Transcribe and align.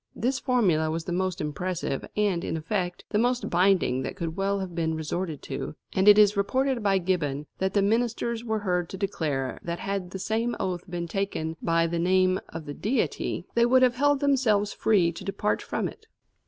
This 0.15 0.39
formula 0.39 0.89
was 0.89 1.03
the 1.03 1.11
most 1.11 1.39
impressive 1.39 2.03
and, 2.17 2.43
in 2.43 2.57
effect, 2.57 3.05
the 3.11 3.19
most 3.19 3.51
binding 3.51 4.01
that 4.01 4.15
could 4.15 4.35
well 4.35 4.59
have 4.59 4.73
been 4.73 4.95
resorted 4.95 5.43
to, 5.43 5.75
and 5.93 6.07
it 6.07 6.17
is 6.17 6.35
reported 6.35 6.81
by 6.81 6.97
Gibbon 6.97 7.45
that 7.59 7.75
the 7.75 7.83
ministers 7.83 8.43
were 8.43 8.57
heard 8.61 8.89
to 8.89 8.97
declare 8.97 9.59
that 9.61 9.77
had 9.77 10.09
the 10.09 10.17
same 10.17 10.55
oath 10.59 10.89
been 10.89 11.07
taken 11.07 11.55
by 11.61 11.85
the 11.85 11.99
name 11.99 12.39
of 12.49 12.65
the 12.65 12.73
Deity 12.73 13.45
they 13.53 13.67
would 13.67 13.83
have 13.83 13.93
held 13.97 14.21
themselves 14.21 14.73
free 14.73 15.11
to 15.11 15.23
depart 15.23 15.61
from 15.61 15.87
it. 15.87 16.07